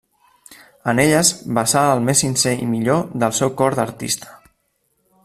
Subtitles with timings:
[0.93, 4.35] En elles vessà el més sincer i millor del seu cor d'artista.